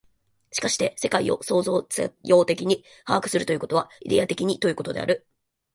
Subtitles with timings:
[0.51, 5.27] しかして世界を創造作用的に把握するということは、イデヤ的にということである。